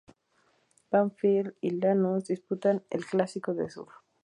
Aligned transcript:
Banfield 0.89 1.53
y 1.61 1.69
Lanús, 1.79 2.25
disputan 2.25 2.83
el 2.89 3.05
Clásico 3.05 3.53
del 3.53 3.69
Sur. 3.69 3.89